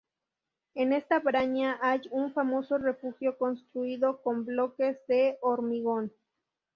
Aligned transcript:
En 0.73 0.93
esta 0.93 1.19
braña 1.19 1.77
hay 1.79 2.01
un 2.09 2.33
famoso 2.33 2.79
refugio 2.79 3.37
construido 3.37 4.23
con 4.23 4.45
bloques 4.45 4.97
de 5.07 5.37
hormigón. 5.43 6.11